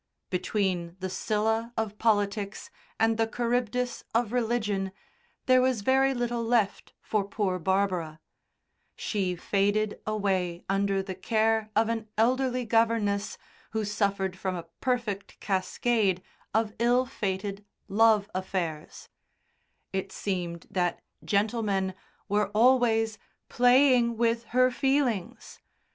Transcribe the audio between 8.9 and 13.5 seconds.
she faded away under the care of an elderly governess